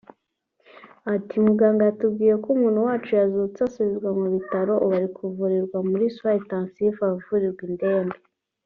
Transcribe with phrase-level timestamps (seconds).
[1.13, 6.41] Ati “Muganga yatubwiye ko umuntu wacu yazutse asubizwa mu bitaro[…] Ubu ari kuvurirwa muri Soins
[6.43, 8.17] Intensif(ahavurirwa indembe)